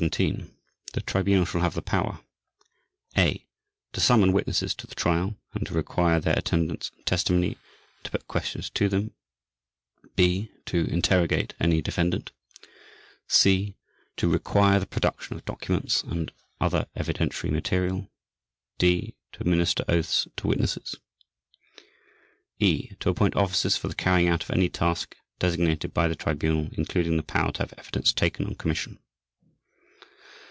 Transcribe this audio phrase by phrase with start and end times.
[0.94, 2.20] _The Tribunal shall have the power:
[3.18, 3.44] (a)
[3.92, 8.10] to summon witnesses to the Trial and to require their attendance and testimony and to
[8.12, 9.12] put questions to them,
[10.16, 12.32] (b) to interrogate any defendant,
[13.28, 13.74] (c)
[14.16, 16.32] to require the production of documents and
[16.62, 18.08] other evidentiary material,
[18.78, 20.94] (d) to administer oaths to witnesses,
[22.58, 26.70] (e) to appoint officers for the carrying out of any task designated by the Tribunal
[26.72, 28.98] including the power to have evidence taken on commission.